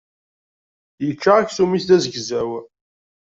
Yečča 1.05 1.31
aksum-is 1.37 1.83
d 1.87 1.91
azegzaw. 1.95 2.51